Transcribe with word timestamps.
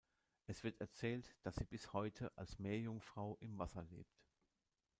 Es 0.47 0.63
wird 0.63 0.81
erzählt, 0.81 1.31
dass 1.43 1.57
sie 1.57 1.63
bis 1.63 1.93
heute 1.93 2.31
als 2.35 2.57
Meerjungfrau 2.57 3.37
im 3.39 3.59
Wasser 3.59 3.83
lebt. 3.83 4.19